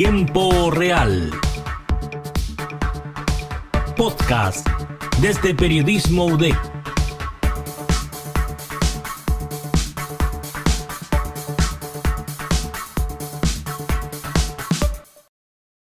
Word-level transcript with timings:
Tiempo 0.00 0.70
Real. 0.70 1.28
Podcast 3.96 4.64
desde 5.20 5.56
Periodismo 5.56 6.26
UDEC. 6.26 6.54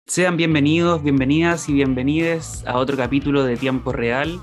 Sean 0.07 0.39
bienvenidos, 0.39 1.03
bienvenidas 1.03 1.69
y 1.69 1.75
bienvenides 1.75 2.65
a 2.67 2.79
otro 2.79 2.97
capítulo 2.97 3.45
de 3.45 3.59
Tiempo 3.59 3.93
Real. 3.93 4.41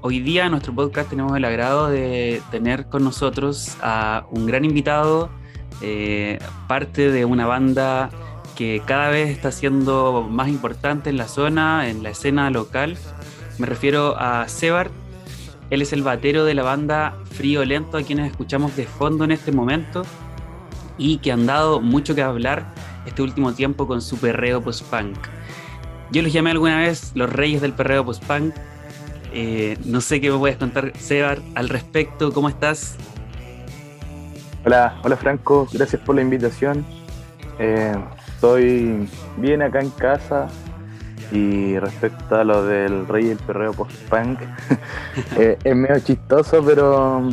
Hoy 0.00 0.18
día 0.18 0.46
en 0.46 0.50
nuestro 0.50 0.74
podcast 0.74 1.08
tenemos 1.08 1.36
el 1.36 1.44
agrado 1.44 1.88
de 1.88 2.42
tener 2.50 2.88
con 2.88 3.04
nosotros 3.04 3.76
a 3.80 4.26
un 4.32 4.44
gran 4.44 4.64
invitado, 4.64 5.30
eh, 5.82 6.40
parte 6.66 7.12
de 7.12 7.24
una 7.24 7.46
banda 7.46 8.10
que 8.62 8.80
cada 8.86 9.08
vez 9.08 9.28
está 9.28 9.50
siendo 9.50 10.24
más 10.30 10.46
importante 10.46 11.10
en 11.10 11.16
la 11.16 11.26
zona, 11.26 11.88
en 11.88 12.04
la 12.04 12.10
escena 12.10 12.48
local. 12.48 12.96
Me 13.58 13.66
refiero 13.66 14.16
a 14.16 14.46
Sebart. 14.46 14.92
Él 15.70 15.82
es 15.82 15.92
el 15.92 16.04
batero 16.04 16.44
de 16.44 16.54
la 16.54 16.62
banda 16.62 17.16
Frío 17.32 17.64
Lento, 17.64 17.96
a 17.96 18.04
quienes 18.04 18.30
escuchamos 18.30 18.76
de 18.76 18.86
fondo 18.86 19.24
en 19.24 19.32
este 19.32 19.50
momento 19.50 20.02
y 20.96 21.18
que 21.18 21.32
han 21.32 21.44
dado 21.44 21.80
mucho 21.80 22.14
que 22.14 22.22
hablar 22.22 22.72
este 23.04 23.22
último 23.22 23.52
tiempo 23.52 23.88
con 23.88 24.00
su 24.00 24.16
perreo 24.18 24.62
post-punk. 24.62 25.18
Yo 26.12 26.22
los 26.22 26.32
llamé 26.32 26.52
alguna 26.52 26.78
vez 26.78 27.10
los 27.16 27.32
reyes 27.32 27.62
del 27.62 27.72
perreo 27.72 28.04
post-punk. 28.04 28.54
Eh, 29.32 29.76
no 29.84 30.00
sé 30.00 30.20
qué 30.20 30.30
me 30.30 30.38
puedes 30.38 30.56
contar, 30.56 30.92
Sebar, 30.98 31.40
al 31.56 31.68
respecto. 31.68 32.32
¿Cómo 32.32 32.48
estás? 32.48 32.94
Hola, 34.64 35.00
hola 35.02 35.16
Franco, 35.16 35.66
gracias 35.72 36.00
por 36.02 36.14
la 36.14 36.22
invitación. 36.22 36.86
Eh, 37.58 37.92
estoy 38.42 39.08
bien 39.36 39.62
acá 39.62 39.78
en 39.78 39.90
casa 39.90 40.48
y 41.30 41.78
respecto 41.78 42.34
a 42.34 42.42
lo 42.42 42.64
del 42.64 43.06
rey 43.06 43.26
del 43.26 43.38
perreo 43.38 43.72
post-punk, 43.72 44.40
eh, 45.38 45.56
es 45.62 45.76
medio 45.76 46.00
chistoso, 46.00 46.60
pero 46.64 47.30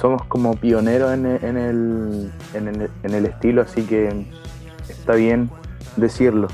somos 0.00 0.24
como 0.26 0.54
pioneros 0.54 1.12
en, 1.12 1.26
el, 1.26 2.32
en, 2.54 3.14
el, 3.14 3.26
estilo, 3.26 3.62
así 3.62 3.82
que 3.82 4.26
está 4.88 5.14
bien 5.14 5.50
decirlo. 5.96 6.46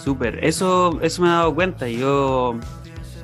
Súper, 0.00 0.44
eso, 0.44 1.00
eso 1.02 1.20
me 1.20 1.28
he 1.28 1.32
dado 1.32 1.52
cuenta. 1.52 1.88
Yo, 1.88 2.54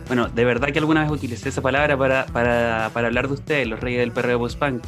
bueno, 0.08 0.28
de 0.28 0.44
verdad 0.44 0.70
que 0.72 0.80
alguna 0.80 1.02
vez 1.02 1.12
utilicé 1.12 1.50
esa 1.50 1.62
palabra 1.62 1.96
para, 1.96 2.26
para, 2.26 2.90
para 2.92 3.06
hablar 3.06 3.28
de 3.28 3.34
ustedes, 3.34 3.68
los 3.68 3.78
reyes 3.78 4.00
del 4.00 4.10
perreo 4.10 4.40
post-punk, 4.40 4.82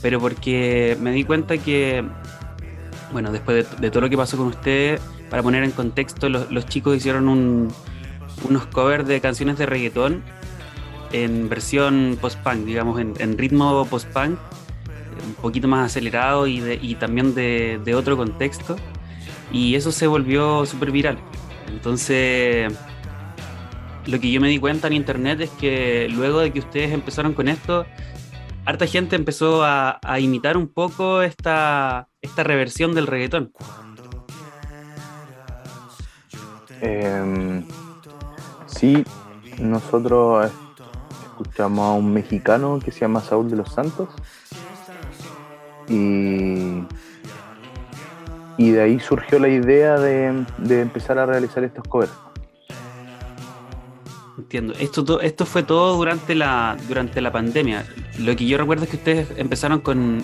pero 0.00 0.20
porque 0.20 0.96
me 1.00 1.10
di 1.10 1.24
cuenta 1.24 1.58
que, 1.58 2.04
bueno, 3.12 3.32
después 3.32 3.66
de, 3.80 3.90
todo 3.90 4.02
lo 4.02 4.10
que 4.10 4.16
pasó 4.16 4.36
con 4.36 4.48
ustedes, 4.48 5.00
para 5.30 5.42
poner 5.42 5.64
en 5.64 5.70
contexto, 5.70 6.28
los, 6.28 6.66
chicos 6.66 6.96
hicieron 6.96 7.28
un, 7.28 7.72
unos 8.48 8.66
covers 8.66 9.06
de 9.06 9.20
canciones 9.20 9.58
de 9.58 9.66
reggaetón 9.66 10.22
en 11.12 11.48
versión 11.48 12.18
post-punk, 12.20 12.64
digamos, 12.64 13.00
en, 13.00 13.38
ritmo 13.38 13.86
post-punk, 13.86 14.38
un 15.26 15.34
poquito 15.40 15.68
más 15.68 15.86
acelerado 15.86 16.46
y, 16.46 16.62
y 16.82 16.94
también 16.96 17.34
de, 17.34 17.80
de, 17.84 17.94
otro 17.94 18.16
contexto. 18.16 18.76
Y 19.50 19.74
eso 19.74 19.92
se 19.92 20.06
volvió 20.06 20.66
súper 20.66 20.90
viral. 20.90 21.18
Entonces, 21.68 22.72
lo 24.06 24.20
que 24.20 24.30
yo 24.30 24.40
me 24.40 24.48
di 24.48 24.58
cuenta 24.58 24.86
en 24.86 24.94
internet 24.94 25.40
es 25.40 25.50
que 25.50 26.08
luego 26.10 26.40
de 26.40 26.50
que 26.50 26.60
ustedes 26.60 26.92
empezaron 26.92 27.34
con 27.34 27.48
esto, 27.48 27.86
harta 28.68 28.86
gente 28.86 29.16
empezó 29.16 29.64
a, 29.64 29.98
imitar 30.20 30.58
un 30.58 30.68
poco 30.68 31.22
esta, 31.22 32.08
esta 32.20 32.44
reversión 32.44 32.94
del 32.94 33.06
reggaetón. 33.06 33.50
Eh, 36.82 37.64
sí, 38.66 39.02
nosotros 39.58 40.52
escuchamos 41.24 41.80
a 41.86 41.92
un 41.92 42.12
mexicano 42.12 42.78
que 42.78 42.92
se 42.92 43.00
llama 43.00 43.22
Saúl 43.22 43.48
de 43.48 43.56
los 43.56 43.72
Santos. 43.72 44.10
Y, 45.88 46.82
y 48.58 48.70
de 48.70 48.82
ahí 48.82 49.00
surgió 49.00 49.38
la 49.38 49.48
idea 49.48 49.98
de, 49.98 50.44
empezar 50.68 51.18
a 51.18 51.24
realizar 51.24 51.64
estos 51.64 51.84
covers. 51.84 52.12
Entiendo. 54.48 54.72
Esto, 54.80 55.20
esto 55.20 55.44
fue 55.44 55.62
todo 55.62 55.94
durante 55.96 56.34
la, 56.34 56.78
durante 56.88 57.20
la 57.20 57.30
pandemia. 57.30 57.84
Lo 58.18 58.34
que 58.34 58.46
yo 58.46 58.56
recuerdo 58.56 58.84
es 58.84 58.90
que 58.90 58.96
ustedes 58.96 59.28
empezaron 59.36 59.80
con, 59.80 60.22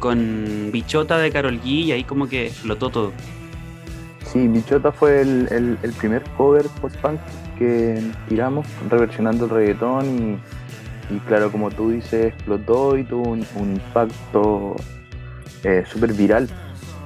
con 0.00 0.70
Bichota 0.72 1.18
de 1.18 1.30
Carol 1.30 1.60
G 1.62 1.66
y 1.66 1.92
ahí 1.92 2.02
como 2.02 2.28
que 2.28 2.48
explotó 2.48 2.90
todo. 2.90 3.12
Sí, 4.24 4.48
Bichota 4.48 4.90
fue 4.90 5.20
el, 5.20 5.78
el 5.82 5.92
primer 5.92 6.24
cover 6.36 6.66
post-punk 6.80 7.20
que 7.58 8.00
tiramos, 8.28 8.66
reversionando 8.88 9.44
el 9.46 9.50
reggaetón 9.50 10.40
y, 11.10 11.18
claro, 11.26 11.50
como 11.50 11.70
tú 11.70 11.90
dices, 11.90 12.26
explotó 12.26 12.96
y 12.96 13.04
tuvo 13.04 13.30
un, 13.30 13.46
impacto 13.56 14.76
eh, 15.64 15.84
súper 15.86 16.12
viral. 16.12 16.48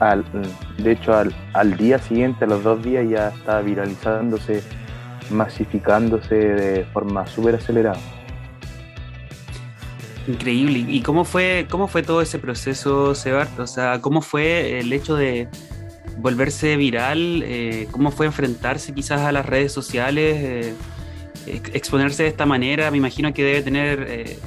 Al, 0.00 0.24
de 0.78 0.92
hecho, 0.92 1.14
al, 1.14 1.34
al, 1.52 1.76
día 1.76 1.98
siguiente, 1.98 2.44
a 2.44 2.48
los 2.48 2.64
dos 2.64 2.82
días, 2.82 3.08
ya 3.08 3.28
está 3.28 3.60
viralizándose, 3.60 4.62
masificándose 5.32 6.34
de 6.34 6.84
forma 6.92 7.26
súper 7.26 7.56
acelerada. 7.56 8.00
Increíble. 10.28 10.84
¿Y 10.88 11.02
cómo 11.02 11.24
fue, 11.24 11.66
cómo 11.68 11.88
fue 11.88 12.02
todo 12.02 12.22
ese 12.22 12.38
proceso, 12.38 13.14
Sebart? 13.14 13.58
O 13.58 13.66
sea, 13.66 14.00
¿cómo 14.00 14.22
fue 14.22 14.78
el 14.78 14.92
hecho 14.92 15.16
de, 15.16 15.48
volverse 16.18 16.76
viral? 16.76 17.42
Eh, 17.44 17.88
¿Cómo 17.90 18.10
fue 18.10 18.26
enfrentarse 18.26 18.92
quizás 18.94 19.20
a 19.22 19.32
las 19.32 19.46
redes 19.46 19.72
sociales? 19.72 20.36
Eh, 20.38 20.74
exponerse 21.46 22.22
de 22.22 22.28
esta 22.28 22.46
manera, 22.46 22.90
me 22.90 22.98
imagino 22.98 23.32
que 23.34 23.42
debe 23.42 23.62
tener 23.62 24.06
eh, 24.08 24.38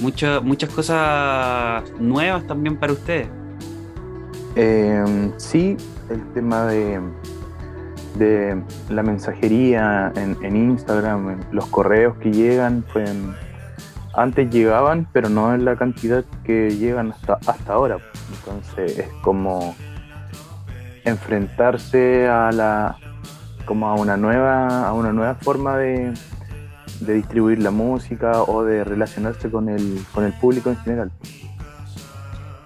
muchas 0.00 0.70
cosas 0.70 1.84
nuevas 1.98 2.46
también 2.46 2.76
para 2.78 2.94
ustedes. 2.94 3.28
sí, 5.36 5.76
el 6.08 6.32
tema 6.32 6.64
de, 6.66 6.98
de 8.16 8.60
la 8.88 9.02
mensajería 9.02 10.12
en, 10.16 10.56
Instagram, 10.56 11.40
los 11.52 11.66
correos 11.66 12.16
que 12.18 12.32
llegan, 12.32 12.84
antes 14.14 14.50
llegaban, 14.50 15.06
pero 15.12 15.28
no 15.28 15.54
en 15.54 15.64
la 15.64 15.76
cantidad 15.76 16.24
que 16.44 16.70
llegan 16.70 17.12
hasta, 17.12 17.38
hasta 17.46 17.72
ahora. 17.72 17.98
Entonces 18.34 18.98
es 18.98 19.08
como 19.22 19.74
enfrentarse 21.04 22.28
a 22.28 22.52
la 22.52 22.96
como 23.64 23.88
a 23.88 23.94
una 23.94 24.16
nueva 24.16 24.86
a 24.88 24.92
una 24.92 25.12
nueva 25.12 25.36
forma 25.36 25.76
de, 25.76 26.12
distribuir 27.00 27.60
la 27.60 27.70
música 27.70 28.42
o 28.42 28.62
de 28.62 28.84
relacionarse 28.84 29.50
con 29.50 29.68
el, 29.68 30.04
con 30.12 30.24
el 30.24 30.32
público 30.34 30.70
en 30.70 30.76
general. 30.78 31.10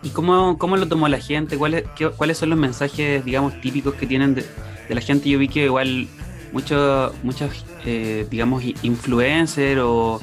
¿Y 0.02 0.10
cómo, 0.10 0.58
cómo 0.58 0.76
lo 0.76 0.88
tomó 0.88 1.06
la 1.08 1.18
gente? 1.18 1.56
¿Cuáles, 1.56 1.84
¿Cuáles 2.16 2.36
son 2.36 2.50
los 2.50 2.58
mensajes, 2.58 3.24
digamos, 3.24 3.58
típicos 3.60 3.94
que 3.94 4.06
tienen 4.06 4.34
de, 4.34 4.44
la 4.88 5.00
gente? 5.00 5.28
Yo 5.28 5.38
vi 5.38 5.48
que 5.48 5.64
igual 5.64 6.08
muchos, 6.52 7.12
muchos 7.22 7.64
eh, 7.84 8.26
digamos, 8.30 8.62
influencers 8.82 9.80
o 9.82 10.20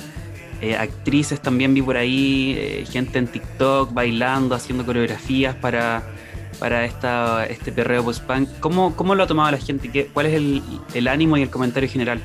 eh, 0.62 0.76
actrices 0.76 1.42
también 1.42 1.74
vi 1.74 1.82
por 1.82 1.98
ahí, 1.98 2.56
eh, 2.58 2.86
gente 2.90 3.20
en 3.20 3.28
TikTok 3.28 3.94
bailando, 3.94 4.56
haciendo 4.56 4.86
coreografías 4.86 5.56
para 5.56 6.04
para 6.60 6.86
esta, 6.86 7.48
este 7.48 7.72
perreo 7.72 8.04
post-punk. 8.04 8.48
¿Cómo, 8.60 8.96
¿Cómo, 8.96 9.16
lo 9.16 9.24
ha 9.24 9.28
tomado 9.28 9.50
la 9.50 9.58
gente? 9.58 9.90
¿Qué, 9.90 10.06
¿Cuál 10.14 10.28
es 10.28 10.34
el, 10.36 10.62
el, 10.94 11.08
ánimo 11.08 11.36
y 11.36 11.42
el 11.42 11.50
comentario 11.50 11.90
general? 11.90 12.22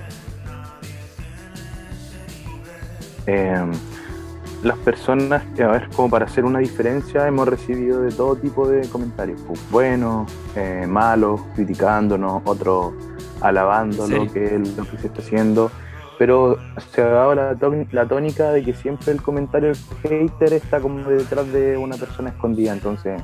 Las 4.66 4.78
personas, 4.78 5.44
a 5.60 5.66
ver, 5.68 5.88
como 5.94 6.10
para 6.10 6.24
hacer 6.24 6.44
una 6.44 6.58
diferencia, 6.58 7.24
hemos 7.28 7.46
recibido 7.46 8.00
de 8.00 8.10
todo 8.10 8.34
tipo 8.34 8.66
de 8.66 8.88
comentarios, 8.88 9.40
pues, 9.46 9.60
buenos, 9.70 10.28
eh, 10.56 10.86
malos, 10.88 11.40
criticándonos, 11.54 12.42
otros 12.44 12.92
alabando 13.40 14.08
lo, 14.08 14.26
que, 14.32 14.58
lo 14.58 14.90
que 14.90 14.98
se 14.98 15.06
está 15.06 15.22
haciendo, 15.22 15.70
pero 16.18 16.58
se 16.90 17.00
ha 17.00 17.06
dado 17.06 17.36
la, 17.36 17.56
la 17.92 18.08
tónica 18.08 18.50
de 18.50 18.64
que 18.64 18.74
siempre 18.74 19.12
el 19.12 19.22
comentario 19.22 19.68
del 20.02 20.28
hater 20.28 20.54
está 20.54 20.80
como 20.80 21.08
detrás 21.08 21.46
de 21.52 21.76
una 21.76 21.96
persona 21.96 22.30
escondida, 22.30 22.72
entonces 22.72 23.22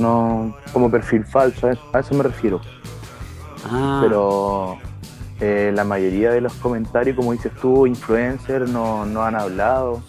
no 0.00 0.56
como 0.72 0.90
perfil 0.90 1.24
falso, 1.26 1.68
a 1.92 2.00
eso 2.00 2.14
me 2.16 2.24
refiero. 2.24 2.60
Ah. 3.70 4.00
Pero 4.02 4.78
eh, 5.40 5.70
la 5.72 5.84
mayoría 5.84 6.32
de 6.32 6.40
los 6.40 6.54
comentarios, 6.54 7.14
como 7.14 7.30
dices 7.30 7.52
tú, 7.62 7.86
influencers 7.86 8.68
no, 8.68 9.06
no 9.06 9.22
han 9.22 9.36
hablado, 9.36 10.02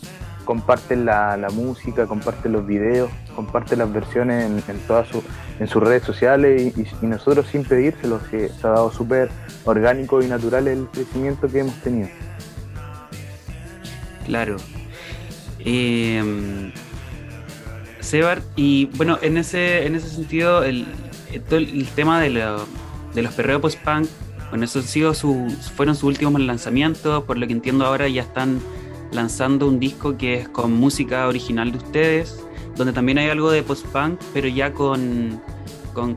comparten 0.46 1.06
la, 1.06 1.48
música, 1.54 2.06
comparten 2.08 2.54
los 2.54 2.66
videos, 2.66 3.10
comparten 3.36 3.80
las 3.80 3.92
versiones 3.92 4.52
en, 4.68 4.78
todas 4.88 5.08
en 5.60 5.68
sus 5.68 5.82
redes 5.82 6.04
sociales 6.04 6.74
y, 6.76 7.06
nosotros 7.06 7.48
sin 7.48 7.64
pedírselo, 7.64 8.20
se, 8.30 8.50
se 8.50 8.68
ha 8.68 8.72
dado 8.72 8.92
súper 8.92 9.30
orgánico 9.66 10.22
y 10.22 10.28
natural 10.28 10.68
el 10.68 10.88
crecimiento 10.92 11.48
que 11.48 11.60
hemos 11.60 11.76
tenido. 11.82 12.10
Claro. 14.26 14.58
Eh, 15.60 16.72
Sebar, 18.00 18.42
y 18.56 18.88
bueno, 18.98 19.20
en 19.22 19.38
ese, 19.38 19.86
en 19.86 19.96
ese 19.96 20.10
sentido, 20.10 20.64
el, 20.64 20.86
todo 21.48 21.60
el 21.60 21.88
tema 21.96 22.20
de, 22.20 22.30
de 22.30 23.22
los 23.22 23.34
perreos 23.34 23.62
post-punk, 23.62 24.08
bueno, 24.50 24.66
esos 24.66 24.86
sido 24.86 25.14
fueron 25.14 25.96
sus 25.96 26.04
últimos 26.04 26.42
lanzamientos, 26.42 27.24
por 27.24 27.38
lo 27.38 27.48
que 27.48 27.54
entiendo 27.54 27.86
ahora 27.86 28.10
ya 28.10 28.24
están 28.24 28.60
lanzando 29.12 29.68
un 29.68 29.80
disco 29.80 30.18
que 30.18 30.36
es 30.36 30.50
con 30.50 30.74
música 30.74 31.28
original 31.28 31.72
de 31.72 31.78
ustedes, 31.78 32.44
donde 32.76 32.94
también 32.94 33.18
hay 33.18 33.30
algo 33.30 33.52
de 33.52 33.64
post-punk, 33.64 34.20
pero 34.34 34.48
ya 34.48 34.74
con, 34.74 35.42
con, 35.94 36.16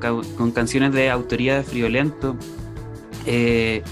canciones 0.52 0.92
de 0.92 1.10
autoría 1.10 1.56
de 1.56 1.62
Friolento. 1.62 2.36
Eh, 3.26 3.82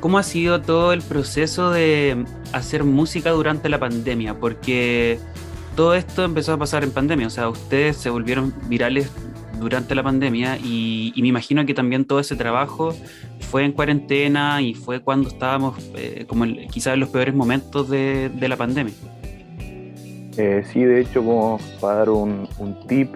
¿Cómo 0.00 0.18
ha 0.18 0.22
sido 0.22 0.60
todo 0.60 0.92
el 0.92 1.02
proceso 1.02 1.70
de 1.70 2.24
hacer 2.52 2.84
música 2.84 3.30
durante 3.30 3.68
la 3.68 3.78
pandemia? 3.78 4.38
Porque 4.38 5.18
todo 5.76 5.94
esto 5.94 6.24
empezó 6.24 6.52
a 6.52 6.58
pasar 6.58 6.84
en 6.84 6.90
pandemia, 6.90 7.26
o 7.26 7.30
sea, 7.30 7.48
ustedes 7.48 7.96
se 7.96 8.10
volvieron 8.10 8.52
virales 8.68 9.10
durante 9.62 9.94
la 9.94 10.02
pandemia 10.02 10.58
y, 10.58 11.12
me 11.16 11.28
imagino 11.28 11.64
que 11.64 11.72
también 11.72 12.04
todo 12.04 12.20
ese 12.20 12.36
trabajo 12.36 12.94
fue 13.40 13.64
en 13.64 13.72
cuarentena 13.72 14.60
y 14.60 14.74
fue 14.74 15.00
cuando 15.00 15.28
estábamos 15.28 15.78
eh, 15.96 16.24
como 16.26 16.44
quizás 16.70 16.94
en 16.94 17.00
los 17.00 17.08
peores 17.08 17.34
momentos 17.34 17.88
de, 17.88 18.30
la 18.40 18.56
pandemia. 18.56 18.94
Eh, 20.36 20.64
sí, 20.72 20.82
de 20.82 21.00
hecho, 21.00 21.24
como 21.24 21.60
para 21.80 21.98
dar 21.98 22.10
un, 22.10 22.48
tip, 22.88 23.14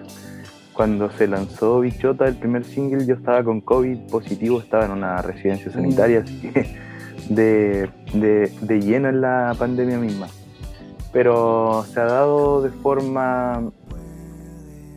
cuando 0.73 1.11
se 1.11 1.27
lanzó 1.27 1.81
Bichota, 1.81 2.27
el 2.27 2.35
primer 2.35 2.63
single, 2.63 3.05
yo 3.05 3.15
estaba 3.15 3.43
con 3.43 3.61
COVID 3.61 3.97
positivo, 4.09 4.61
estaba 4.61 4.85
en 4.85 4.91
una 4.91 5.21
residencia 5.21 5.71
sanitaria, 5.71 6.19
así 6.19 6.39
que 6.39 6.77
de, 7.29 7.89
de 8.13 8.79
lleno 8.79 9.09
en 9.09 9.21
la 9.21 9.53
pandemia 9.57 9.97
misma. 9.97 10.27
Pero 11.11 11.85
se 11.91 11.99
ha 11.99 12.05
dado 12.05 12.61
de 12.61 12.69
forma 12.69 13.71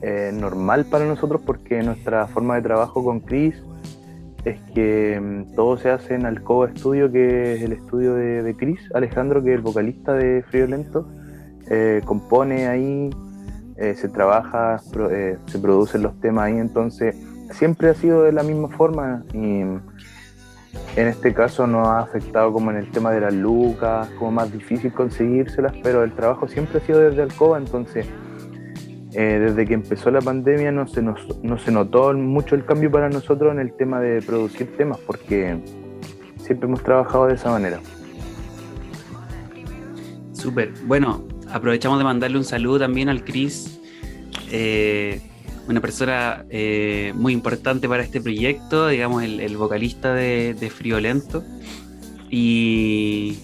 eh, 0.02 0.30
normal 0.32 0.86
para 0.86 1.04
nosotros 1.04 1.42
porque 1.44 1.82
nuestra 1.82 2.26
forma 2.26 2.56
de 2.56 2.62
trabajo 2.62 3.04
con 3.04 3.20
Chris 3.20 3.54
es 4.44 4.58
que 4.74 5.20
mm, 5.20 5.54
todo 5.54 5.76
se 5.76 5.90
hace 5.90 6.14
en 6.14 6.26
Alcoba 6.26 6.70
Studio, 6.70 7.12
que 7.12 7.54
es 7.54 7.62
el 7.62 7.72
estudio 7.72 8.14
de, 8.14 8.54
Chris 8.56 8.80
Alejandro, 8.94 9.42
que 9.42 9.50
es 9.50 9.56
el 9.56 9.62
vocalista 9.62 10.14
de 10.14 10.42
Frío 10.48 10.66
Lento. 10.66 11.06
Eh, 11.68 12.00
compone 12.04 12.66
ahí, 12.66 13.10
eh, 13.76 13.94
se 13.94 14.08
trabaja, 14.08 14.78
se 14.78 15.58
producen 15.60 16.02
los 16.02 16.18
temas 16.20 16.46
ahí, 16.46 16.58
entonces 16.58 17.14
siempre 17.50 17.90
ha 17.90 17.94
sido 17.94 18.22
de 18.22 18.32
la 18.32 18.42
misma 18.42 18.68
forma 18.68 19.24
y 19.32 19.38
mm, 19.38 19.80
en 20.96 21.08
este 21.08 21.34
caso 21.34 21.66
no 21.66 21.84
ha 21.86 22.00
afectado 22.00 22.52
como 22.52 22.70
en 22.70 22.76
el 22.76 22.90
tema 22.90 23.10
de 23.12 23.20
las 23.20 23.34
lucas, 23.34 24.08
como 24.18 24.32
más 24.32 24.52
difícil 24.52 24.92
conseguírselas, 24.92 25.74
pero 25.82 26.02
el 26.04 26.12
trabajo 26.12 26.48
siempre 26.48 26.78
ha 26.78 26.80
sido 26.80 27.00
desde 27.00 27.22
Alcoba, 27.22 27.58
entonces 27.58 28.06
eh, 29.12 29.38
desde 29.40 29.66
que 29.66 29.74
empezó 29.74 30.10
la 30.10 30.20
pandemia 30.20 30.70
no 30.70 30.86
se, 30.86 31.02
no 31.02 31.58
se 31.58 31.72
notó 31.72 32.12
mucho 32.14 32.54
el 32.54 32.64
cambio 32.64 32.90
para 32.90 33.08
nosotros 33.08 33.52
en 33.52 33.58
el 33.58 33.72
tema 33.72 34.00
de 34.00 34.22
producir 34.22 34.76
temas, 34.76 34.98
porque 34.98 35.58
siempre 36.38 36.66
hemos 36.66 36.82
trabajado 36.82 37.26
de 37.26 37.34
esa 37.34 37.50
manera. 37.50 37.80
Súper. 40.32 40.72
Bueno, 40.86 41.24
aprovechamos 41.50 41.98
de 41.98 42.04
mandarle 42.04 42.38
un 42.38 42.44
saludo 42.44 42.78
también 42.78 43.08
al 43.08 43.24
Cris, 43.24 43.80
eh, 44.50 45.20
una 45.68 45.80
persona 45.80 46.44
eh, 46.48 47.12
muy 47.14 47.32
importante 47.32 47.88
para 47.88 48.02
este 48.02 48.20
proyecto, 48.20 48.88
digamos, 48.88 49.22
el, 49.22 49.56
vocalista 49.56 50.14
de, 50.14 50.54
de 50.58 50.70
Friolento. 50.70 51.44
Y, 52.30 53.38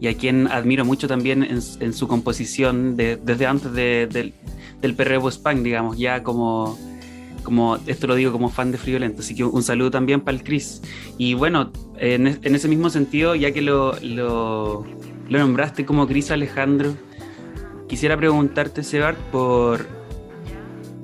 y 0.00 0.08
a 0.08 0.14
quien 0.16 0.46
admiro 0.46 0.84
mucho 0.84 1.06
también 1.06 1.42
en, 1.42 1.92
su 1.92 2.08
composición 2.08 2.96
desde 2.96 3.46
antes 3.46 3.72
de, 3.72 4.32
del 4.80 4.94
perreo 4.94 5.20
post-punk, 5.20 5.58
digamos, 5.58 5.98
ya 5.98 6.22
como, 6.22 6.78
como, 7.42 7.78
esto 7.86 8.06
lo 8.06 8.14
digo 8.14 8.32
como 8.32 8.48
fan 8.48 8.72
de 8.72 8.78
Friolento, 8.78 9.20
así 9.20 9.34
que 9.34 9.44
un 9.44 9.62
saludo 9.62 9.90
también 9.90 10.20
para 10.20 10.36
el 10.36 10.44
Chris. 10.44 10.82
Y 11.18 11.34
bueno, 11.34 11.70
en, 11.96 12.26
ese 12.26 12.68
mismo 12.68 12.90
sentido, 12.90 13.34
ya 13.34 13.52
que 13.52 13.62
lo, 13.62 13.98
lo, 14.00 14.84
nombraste 15.28 15.84
como 15.84 16.06
Chris 16.06 16.30
Alejandro, 16.30 16.94
quisiera 17.88 18.16
preguntarte, 18.16 18.82
Sebar, 18.82 19.16
por 19.30 19.86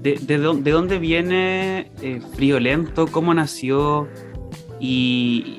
de, 0.02 0.14
de, 0.14 0.70
dónde 0.70 0.98
viene 0.98 1.90
eh, 2.00 2.20
Friolento, 2.34 3.08
cómo 3.08 3.34
nació 3.34 4.08
y, 4.80 5.58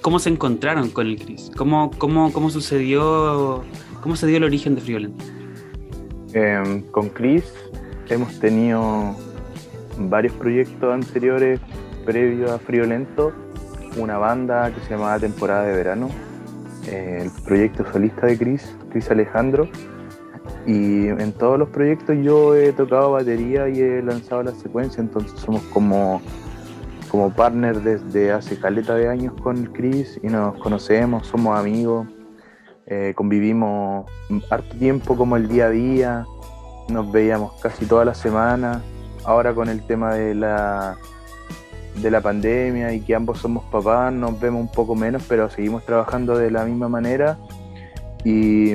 cómo 0.00 0.18
se 0.18 0.30
encontraron 0.30 0.90
con 0.90 1.06
el 1.06 1.18
Chris, 1.18 1.50
cómo, 1.56 1.90
cómo, 1.98 2.32
cómo 2.32 2.50
sucedió, 2.50 3.64
cómo 4.02 4.14
se 4.16 4.26
dio 4.26 4.36
el 4.36 4.44
origen 4.44 4.74
de 4.74 4.80
Friolento. 4.80 5.24
Em, 6.38 6.82
con 6.90 7.08
Chris 7.08 7.50
hemos 8.10 8.38
tenido 8.38 9.16
varios 9.98 10.34
proyectos 10.34 10.92
anteriores 10.92 11.58
previo 12.04 12.52
a 12.52 12.58
Friolento, 12.58 13.32
una 13.96 14.18
banda 14.18 14.70
que 14.70 14.78
se 14.82 14.90
llamaba 14.90 15.18
Temporada 15.18 15.62
de 15.62 15.74
Verano, 15.74 16.10
eh, 16.88 17.20
el 17.22 17.30
proyecto 17.42 17.90
solista 17.90 18.26
de 18.26 18.36
Chris, 18.36 18.76
Chris 18.90 19.10
Alejandro, 19.10 19.66
y 20.66 21.08
en 21.08 21.32
todos 21.32 21.58
los 21.58 21.70
proyectos 21.70 22.14
yo 22.20 22.54
he 22.54 22.70
tocado 22.74 23.12
batería 23.12 23.70
y 23.70 23.80
he 23.80 24.02
lanzado 24.02 24.42
la 24.42 24.52
secuencia, 24.52 25.00
entonces 25.00 25.40
somos 25.40 25.62
como, 25.72 26.20
como 27.10 27.32
partners 27.32 27.82
desde 27.82 28.32
hace 28.32 28.58
caleta 28.58 28.94
de 28.94 29.08
años 29.08 29.32
con 29.40 29.64
Chris 29.72 30.20
y 30.22 30.26
nos 30.26 30.58
conocemos, 30.58 31.26
somos 31.28 31.58
amigos 31.58 32.06
eh, 32.86 33.12
convivimos 33.16 34.06
harto 34.48 34.76
tiempo 34.76 35.16
como 35.16 35.36
el 35.36 35.48
día 35.48 35.66
a 35.66 35.70
día, 35.70 36.26
nos 36.88 37.10
veíamos 37.10 37.60
casi 37.60 37.84
toda 37.84 38.04
la 38.04 38.14
semana, 38.14 38.80
ahora 39.24 39.52
con 39.54 39.68
el 39.68 39.84
tema 39.84 40.14
de 40.14 40.36
la, 40.36 40.96
de 42.00 42.10
la 42.10 42.20
pandemia 42.20 42.92
y 42.92 43.00
que 43.00 43.14
ambos 43.14 43.38
somos 43.38 43.64
papás, 43.64 44.12
nos 44.12 44.38
vemos 44.38 44.60
un 44.60 44.70
poco 44.70 44.94
menos, 44.94 45.24
pero 45.28 45.50
seguimos 45.50 45.84
trabajando 45.84 46.38
de 46.38 46.50
la 46.50 46.64
misma 46.64 46.88
manera. 46.88 47.38
Y 48.24 48.74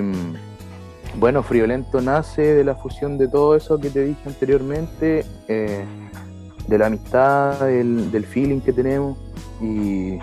bueno, 1.17 1.41
Friolento 1.41 2.01
nace 2.01 2.41
de 2.53 2.63
la 2.63 2.75
fusión 2.75 3.17
de 3.17 3.27
todo 3.27 3.55
eso 3.55 3.79
que 3.79 3.89
te 3.89 4.03
dije 4.03 4.21
anteriormente, 4.25 5.25
eh, 5.47 5.85
de 6.67 6.77
la 6.77 6.87
amistad, 6.87 7.59
del 7.61 8.25
feeling 8.25 8.59
que 8.59 8.73
tenemos 8.73 9.17
y 9.61 10.19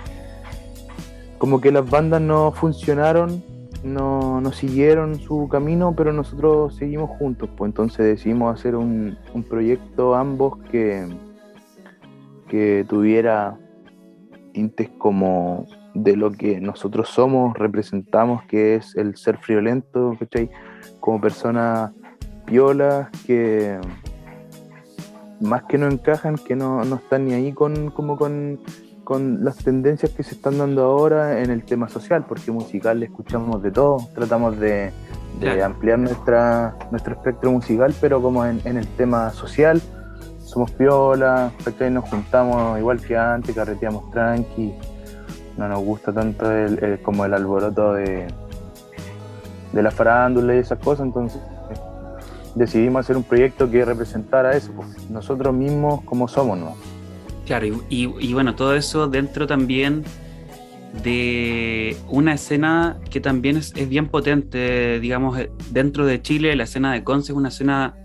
como 1.38 1.60
que 1.60 1.70
las 1.70 1.88
bandas 1.88 2.20
no 2.20 2.52
funcionaron 2.52 3.42
no, 3.84 4.40
no, 4.40 4.52
siguieron 4.52 5.16
su 5.16 5.48
camino, 5.48 5.94
pero 5.96 6.12
nosotros 6.12 6.76
seguimos 6.76 7.10
juntos, 7.18 7.48
pues 7.56 7.68
entonces 7.68 8.06
decidimos 8.06 8.58
hacer 8.58 8.74
un, 8.74 9.16
proyecto 9.48 10.14
ambos 10.14 10.58
que, 10.70 11.06
que 12.48 12.84
tuviera 12.88 13.58
tintes 14.52 14.90
como 14.98 15.66
de 15.94 16.16
lo 16.16 16.32
que 16.32 16.60
nosotros 16.60 17.08
somos, 17.08 17.56
representamos, 17.56 18.44
que 18.44 18.76
es 18.76 18.96
el 18.96 19.16
ser 19.16 19.38
friolento, 19.38 20.16
¿cachai? 20.18 20.50
Como 21.00 21.20
personas 21.20 21.92
piolas 22.46 23.08
que 23.26 23.78
más 25.40 25.64
que 25.64 25.78
no 25.78 25.86
encajan, 25.86 26.36
que 26.36 26.56
no, 26.56 26.84
no 26.84 26.96
están 26.96 27.26
ni 27.26 27.34
ahí 27.34 27.52
con, 27.52 27.90
como 27.90 28.16
con 28.16 28.60
con 29.08 29.42
las 29.42 29.56
tendencias 29.56 30.12
que 30.12 30.22
se 30.22 30.34
están 30.34 30.58
dando 30.58 30.84
ahora 30.84 31.40
en 31.40 31.50
el 31.50 31.64
tema 31.64 31.88
social, 31.88 32.26
porque 32.28 32.50
musical 32.50 33.02
escuchamos 33.02 33.62
de 33.62 33.70
todo, 33.70 34.06
tratamos 34.14 34.60
de, 34.60 34.92
ampliar 35.64 35.98
nuestra, 35.98 36.76
nuestro 36.90 37.14
espectro 37.14 37.50
musical, 37.50 37.94
pero 38.02 38.20
como 38.20 38.44
en, 38.44 38.60
el 38.66 38.86
tema 38.86 39.30
social, 39.30 39.80
somos 40.44 40.72
piola, 40.72 41.50
nos 41.90 42.04
juntamos 42.04 42.78
igual 42.78 43.00
que 43.00 43.16
antes, 43.16 43.54
carreteamos 43.54 44.10
tranqui, 44.10 44.74
no 45.56 45.68
nos 45.68 45.82
gusta 45.82 46.12
tanto 46.12 46.52
el, 46.52 47.00
como 47.00 47.24
el 47.24 47.32
alboroto 47.32 47.94
de, 47.94 48.26
de 49.72 49.82
la 49.82 49.90
farándula 49.90 50.54
y 50.54 50.58
esas 50.58 50.80
cosas, 50.80 51.06
entonces 51.06 51.40
decidimos 52.54 53.06
hacer 53.06 53.16
un 53.16 53.22
proyecto 53.22 53.70
que 53.70 53.86
representara 53.86 54.54
eso, 54.54 54.70
pues, 54.72 55.08
nosotros 55.08 55.54
mismos 55.54 56.02
como 56.02 56.28
somos, 56.28 56.58
¿no? 56.58 56.74
Claro, 57.48 57.66
y, 57.88 58.34
bueno, 58.34 58.54
todo 58.54 58.74
eso 58.74 59.08
dentro 59.08 59.46
también 59.46 60.04
de 61.02 61.96
una 62.06 62.34
escena 62.34 62.98
que 63.10 63.22
también 63.22 63.56
es, 63.56 63.72
bien 63.88 64.08
potente, 64.08 65.00
digamos, 65.00 65.38
eh, 65.38 65.50
dentro 65.70 66.04
de 66.04 66.20
Chile, 66.20 66.54
la 66.56 66.64
escena 66.64 66.92
de 66.92 67.02
Conce 67.04 67.32
es 67.32 67.38
una 67.38 67.48
escena 67.48 67.96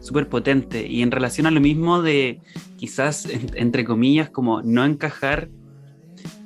súper 0.00 0.28
potente. 0.28 0.88
Y 0.88 1.02
en 1.02 1.12
relación 1.12 1.46
a 1.46 1.52
lo 1.52 1.60
mismo 1.60 2.02
de 2.02 2.40
quizás, 2.78 3.28
entre 3.54 3.84
comillas, 3.84 4.28
como 4.28 4.60
no 4.62 4.84
encajar, 4.84 5.50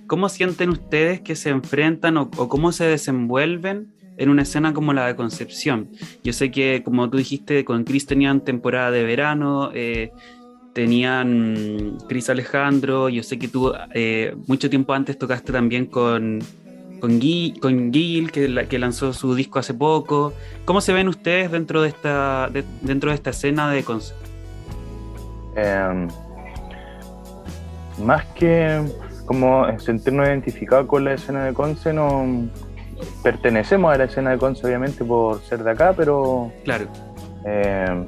¿cómo 0.06 0.28
sienten 0.28 0.68
ustedes 0.68 1.22
que 1.22 1.36
se 1.36 1.48
enfrentan 1.48 2.18
o, 2.18 2.30
cómo 2.30 2.72
se 2.72 2.84
desenvuelven 2.84 3.94
en 4.18 4.28
una 4.28 4.42
escena 4.42 4.74
como 4.74 4.92
la 4.92 5.06
de 5.06 5.16
Concepción? 5.16 5.88
Yo 6.22 6.34
sé 6.34 6.50
que, 6.50 6.82
como 6.84 7.08
tú 7.08 7.16
dijiste, 7.16 7.64
con 7.64 7.84
Chris 7.84 8.04
tenían 8.04 8.42
temporada 8.42 8.90
de 8.90 9.02
verano. 9.02 9.70
Eh, 9.72 10.12
tenían 10.74 11.98
Cris 12.08 12.28
Alejandro, 12.28 13.08
yo 13.08 13.22
sé 13.22 13.38
que 13.38 13.48
tú 13.48 13.72
eh, 13.94 14.34
mucho 14.46 14.68
tiempo 14.68 14.92
antes 14.92 15.16
tocaste 15.16 15.52
también 15.52 15.86
con, 15.86 16.40
con, 17.00 17.20
con 17.60 17.92
Gil, 17.92 18.30
que, 18.32 18.66
que 18.68 18.78
lanzó 18.78 19.12
su 19.12 19.34
disco 19.34 19.60
hace 19.60 19.72
poco. 19.72 20.34
¿Cómo 20.64 20.80
se 20.80 20.92
ven 20.92 21.08
ustedes 21.08 21.50
dentro 21.50 21.80
de 21.80 21.88
esta, 21.88 22.50
dentro 22.82 23.10
de 23.10 23.16
esta 23.16 23.30
escena 23.30 23.70
de 23.70 23.84
concert? 23.84 24.18
Em, 25.56 26.08
más 28.04 28.24
que 28.34 28.82
como 29.24 29.66
sentirnos 29.78 30.26
identificados 30.26 30.86
con 30.86 31.04
la 31.04 31.14
escena 31.14 31.44
de 31.44 31.54
Conce, 31.54 31.92
no 31.92 32.48
pertenecemos 33.22 33.94
a 33.94 33.98
la 33.98 34.04
escena 34.04 34.30
de 34.30 34.38
Conce 34.38 34.66
obviamente 34.66 35.04
por 35.04 35.40
ser 35.42 35.62
de 35.62 35.70
acá, 35.70 35.94
pero 35.96 36.52
Claro, 36.64 36.86
eh, 37.46 38.04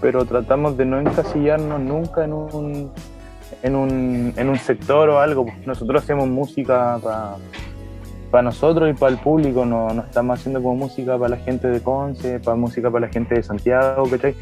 pero 0.00 0.24
tratamos 0.24 0.76
de 0.76 0.84
no 0.84 1.00
encasillarnos 1.00 1.80
nunca 1.80 2.24
en 2.24 2.32
un, 2.32 2.90
en 3.62 3.76
un, 3.76 4.32
en 4.36 4.48
un 4.48 4.58
sector 4.58 5.08
o 5.08 5.18
algo. 5.18 5.46
Nosotros 5.64 6.02
hacemos 6.02 6.28
música 6.28 6.98
para 8.30 8.42
nosotros 8.42 8.90
y 8.90 8.94
para 8.94 9.12
el 9.12 9.18
público, 9.18 9.64
no, 9.64 9.88
no, 9.88 10.02
estamos 10.02 10.38
haciendo 10.38 10.62
como 10.62 10.76
música 10.76 11.18
para 11.18 11.36
la 11.36 11.36
gente 11.38 11.68
de 11.68 11.80
Conce, 11.80 12.40
para 12.40 12.56
música 12.56 12.90
para 12.90 13.06
la 13.06 13.12
gente 13.12 13.34
de 13.34 13.42
Santiago, 13.42 14.08
¿cachai? 14.10 14.34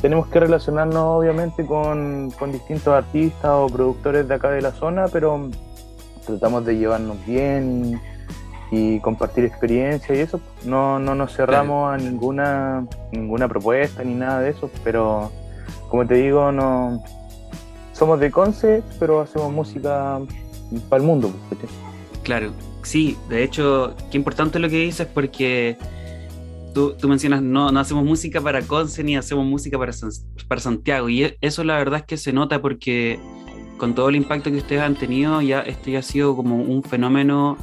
Tenemos 0.00 0.28
que 0.28 0.40
relacionarnos 0.40 0.96
obviamente 0.96 1.66
con, 1.66 2.30
con 2.38 2.52
distintos 2.52 2.88
artistas 2.88 3.50
o 3.50 3.66
productores 3.66 4.28
de 4.28 4.34
acá 4.34 4.50
de 4.50 4.62
la 4.62 4.70
zona, 4.70 5.06
pero 5.12 5.50
tratamos 6.24 6.64
de 6.64 6.76
llevarnos 6.76 7.16
bien 7.26 8.00
compartir 9.02 9.44
experiencia 9.44 10.14
y 10.14 10.18
eso. 10.18 10.40
No, 10.64 10.98
no 10.98 11.14
nos 11.14 11.34
cerramos 11.34 11.92
a 11.92 11.96
ninguna, 11.96 12.86
ninguna 13.12 13.48
propuesta 13.48 14.02
ni 14.04 14.14
nada 14.14 14.40
de 14.40 14.50
eso, 14.50 14.70
pero 14.84 15.30
como 15.88 16.06
te 16.06 16.14
digo, 16.14 16.52
no 16.52 17.02
somos 17.92 18.20
de 18.20 18.30
Conce, 18.30 18.82
pero 19.00 19.20
hacemos 19.20 19.52
música 19.52 20.20
para 20.88 21.02
el 21.02 21.06
mundo. 21.06 21.32
Claro, 22.22 22.52
sí, 22.82 23.16
de 23.28 23.42
hecho, 23.42 23.96
qué 24.10 24.16
importante 24.18 24.58
lo 24.58 24.68
que 24.68 24.78
dices 24.78 25.06
porque 25.06 25.76
tú, 26.74 26.94
tú 26.94 27.08
mencionas, 27.08 27.42
no, 27.42 27.72
no 27.72 27.80
hacemos 27.80 28.04
música 28.04 28.40
para 28.40 28.62
Conce 28.62 29.02
ni 29.02 29.16
hacemos 29.16 29.46
música 29.46 29.78
para, 29.78 29.92
para 30.46 30.60
Santiago 30.60 31.08
y 31.08 31.24
e, 31.24 31.38
eso 31.40 31.64
la 31.64 31.76
verdad 31.76 32.00
es 32.00 32.06
que 32.06 32.16
se 32.16 32.32
nota 32.32 32.60
porque 32.60 33.18
con 33.78 33.94
todo 33.94 34.10
el 34.10 34.16
impacto 34.16 34.50
que 34.50 34.58
ustedes 34.58 34.82
han 34.82 34.94
tenido, 34.94 35.40
ya 35.40 35.60
este 35.60 35.92
ya 35.92 36.00
ha 36.00 36.02
sido 36.02 36.36
como 36.36 36.56
un 36.56 36.82
fenómeno 36.82 37.56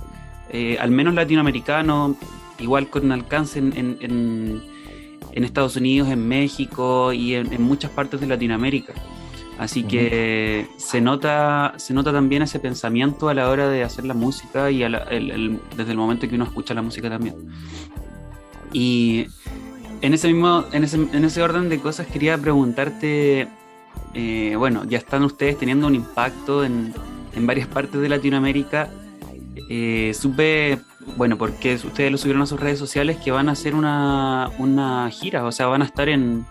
eh, 0.49 0.77
al 0.79 0.91
menos 0.91 1.13
latinoamericano, 1.13 2.15
igual 2.59 2.89
con 2.89 3.11
alcance 3.11 3.59
en, 3.59 3.73
en, 3.75 4.61
en, 5.31 5.43
Estados 5.43 5.75
Unidos, 5.75 6.09
en 6.09 6.27
México 6.27 7.11
y 7.13 7.35
en, 7.35 7.61
muchas 7.61 7.91
partes 7.91 8.19
de 8.21 8.27
Latinoamérica. 8.27 8.93
Así 9.57 9.83
que 9.83 10.67
se 10.77 10.99
nota, 10.99 11.73
se 11.77 11.93
nota 11.93 12.11
también 12.11 12.41
ese 12.41 12.59
pensamiento 12.59 13.29
a 13.29 13.33
la 13.33 13.49
hora 13.49 13.69
de 13.69 13.83
hacer 13.83 14.05
la 14.05 14.13
música 14.13 14.69
y 14.69 14.79
desde 14.79 15.91
el 15.91 15.97
momento 15.97 16.27
que 16.27 16.35
uno 16.35 16.43
escucha 16.43 16.73
la 16.73 16.81
música 16.81 17.09
también. 17.09 17.35
Y 18.73 19.27
en 20.01 20.13
ese 20.13 20.27
mismo, 20.27 20.65
en 20.73 20.83
ese, 20.83 20.97
en 20.97 21.23
ese 21.23 21.41
orden 21.41 21.69
de 21.69 21.79
cosas 21.79 22.07
quería 22.07 22.37
preguntarte, 22.37 23.47
eh, 24.13 24.55
bueno, 24.57 24.83
ya 24.83 24.97
están 24.97 25.23
ustedes 25.23 25.57
teniendo 25.57 25.87
un 25.87 25.95
impacto 25.95 26.65
en, 26.65 26.93
en 27.33 27.47
varias 27.47 27.67
partes 27.67 28.01
de 28.01 28.09
Latinoamérica 28.09 28.89
eh, 29.69 30.13
supe, 30.13 30.79
bueno, 31.17 31.37
porque 31.37 31.75
ustedes 31.75 32.11
lo 32.11 32.17
subieron 32.17 32.41
a 32.41 32.45
sus 32.45 32.59
redes 32.59 32.79
sociales, 32.79 33.17
que 33.17 33.31
van 33.31 33.49
a 33.49 33.53
hacer 33.53 33.75
una, 33.75 34.51
una 34.59 35.09
gira, 35.09 35.45
o 35.45 35.51
sea, 35.51 35.67
van 35.67 35.81
a 35.81 35.85
estar 35.85 36.09
en, 36.09 36.45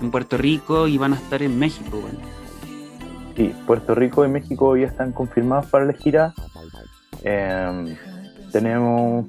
en, 0.00 0.10
Puerto 0.10 0.36
Rico 0.36 0.88
y 0.88 0.98
van 0.98 1.12
a 1.12 1.16
estar 1.16 1.42
en 1.42 1.58
México. 1.58 2.00
Bueno. 2.00 2.18
Sí, 3.36 3.54
Puerto 3.66 3.94
Rico 3.94 4.24
y 4.24 4.28
México 4.28 4.76
ya 4.76 4.86
están 4.86 5.12
confirmados 5.12 5.66
para 5.66 5.84
la 5.84 5.92
gira. 5.92 6.34
Em, 7.22 7.96
tenemos 8.52 9.26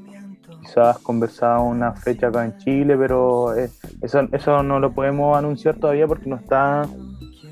quizás 0.61 0.97
conversado 0.99 1.63
una 1.63 1.93
fecha 1.93 2.27
acá 2.27 2.45
en 2.45 2.57
Chile, 2.59 2.95
pero 2.97 3.53
eso, 3.55 4.27
eso 4.31 4.63
no 4.63 4.79
lo 4.79 4.91
podemos 4.93 5.37
anunciar 5.37 5.77
todavía 5.77 6.07
porque 6.07 6.29
no 6.29 6.35
está 6.35 6.87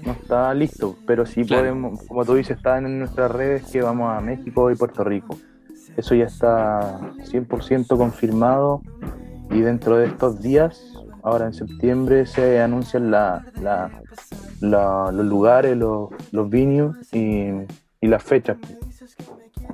no 0.06 0.12
está 0.12 0.54
listo, 0.54 0.96
pero 1.06 1.26
sí 1.26 1.44
podemos, 1.44 2.04
como 2.04 2.24
tú 2.24 2.36
dices, 2.36 2.58
está 2.58 2.78
en 2.78 3.00
nuestras 3.00 3.32
redes 3.32 3.64
que 3.72 3.82
vamos 3.82 4.16
a 4.16 4.22
México 4.22 4.70
y 4.72 4.76
Puerto 4.76 5.04
Rico. 5.04 5.36
Eso 5.98 6.14
ya 6.16 6.26
está 6.26 7.00
100% 7.32 7.98
confirmado 7.98 8.82
y 9.50 9.62
dentro 9.62 9.98
de 9.98 10.08
estos 10.08 10.42
días, 10.42 10.94
ahora 11.24 11.46
en 11.46 11.54
septiembre, 11.54 12.26
se 12.26 12.62
anuncian 12.62 13.12
la, 13.12 13.46
los 14.60 15.26
lugares, 15.26 15.78
los, 15.78 16.10
los 16.32 16.50
venues 16.50 16.96
y, 17.14 17.52
las 18.02 18.24
fechas. 18.24 18.58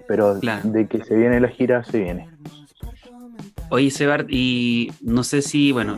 Pero 0.07 0.35
de 0.35 0.87
que 0.87 1.03
se 1.03 1.15
viene 1.15 1.39
la 1.39 1.49
gira, 1.49 1.83
se 1.83 1.99
viene. 1.99 2.29
Oye, 3.69 3.89
Sebart, 3.89 4.27
y 4.29 4.91
no 5.01 5.23
sé 5.23 5.41
si, 5.41 5.71
bueno, 5.71 5.97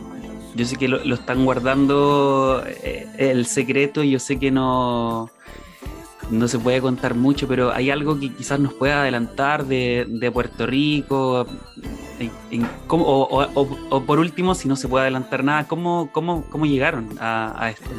yo 0.54 0.64
sé 0.64 0.76
que 0.76 0.88
lo, 0.88 1.04
lo 1.04 1.14
están 1.16 1.44
guardando 1.44 2.62
eh, 2.66 3.06
el 3.18 3.46
secreto, 3.46 4.02
yo 4.02 4.18
sé 4.18 4.38
que 4.38 4.50
no, 4.50 5.30
no 6.30 6.48
se 6.48 6.58
puede 6.58 6.80
contar 6.80 7.14
mucho, 7.14 7.46
pero 7.48 7.72
hay 7.72 7.90
algo 7.90 8.18
que 8.18 8.32
quizás 8.32 8.58
nos 8.58 8.72
pueda 8.74 9.00
adelantar 9.02 9.64
de, 9.66 10.30
Puerto 10.32 10.66
Rico. 10.66 11.46
o, 12.88 14.02
por 14.06 14.18
último, 14.18 14.54
si 14.54 14.68
no 14.68 14.76
se 14.76 14.88
puede 14.88 15.02
adelantar 15.02 15.44
nada, 15.44 15.64
¿cómo, 15.64 16.08
cómo, 16.12 16.44
cómo 16.50 16.66
llegaron 16.66 17.08
a, 17.20 17.70
esto? 17.70 17.90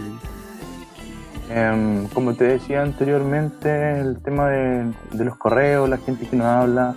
Em, 1.50 2.08
como 2.08 2.34
te 2.34 2.46
decía 2.46 2.82
anteriormente, 2.82 4.00
el 4.00 4.18
tema 4.18 4.50
de, 4.50 4.94
los 5.12 5.38
correos, 5.38 5.88
la 5.88 5.98
gente 5.98 6.28
que 6.28 6.36
nos 6.36 6.48
habla, 6.48 6.96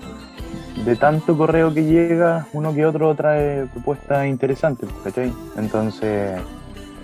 de 0.85 0.97
tanto 0.97 1.37
correo 1.37 1.75
que 1.75 1.85
llega, 1.85 2.47
uno 2.53 2.73
que 2.73 2.87
otro 2.87 3.15
trae 3.15 3.67
propuestas 3.67 4.27
interesantes, 4.27 4.89
¿cachai? 5.05 5.33
Entonces 5.57 6.41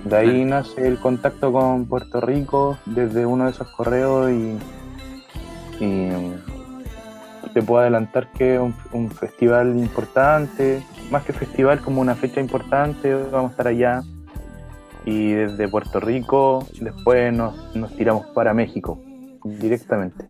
de 0.04 0.16
ahí 0.16 0.44
nace 0.44 0.86
el 0.86 0.98
contacto 0.98 1.52
con 1.52 1.86
Puerto 1.86 2.20
Rico 2.20 2.78
desde 2.86 3.24
uno 3.26 3.44
de 3.44 3.50
esos 3.50 3.68
correos 3.68 4.30
y, 4.30 4.58
te 7.52 7.62
puedo 7.62 7.82
adelantar 7.82 8.32
que 8.32 8.56
es 8.56 8.60
un, 8.92 9.10
festival 9.10 9.76
importante, 9.78 10.82
más 11.10 11.24
que 11.24 11.32
festival 11.32 11.80
como 11.80 12.00
una 12.00 12.16
fecha 12.16 12.40
importante, 12.40 13.14
vamos 13.14 13.50
a 13.50 13.52
estar 13.52 13.68
allá 13.68 14.02
y 15.04 15.32
desde 15.32 15.68
Puerto 15.68 16.00
Rico 16.00 16.66
después 16.80 17.32
nos, 17.32 17.76
nos 17.76 17.94
tiramos 17.96 18.26
para 18.28 18.54
México 18.54 18.98
directamente. 19.44 20.26